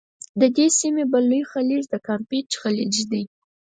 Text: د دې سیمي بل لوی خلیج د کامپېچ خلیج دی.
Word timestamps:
د 0.39 0.41
دې 0.55 0.67
سیمي 0.79 1.03
بل 1.11 1.23
لوی 1.31 1.43
خلیج 1.51 1.83
د 1.89 1.95
کامپېچ 2.07 2.49
خلیج 2.61 2.95
دی. 3.11 3.23